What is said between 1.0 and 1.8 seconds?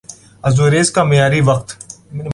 معیاری وقت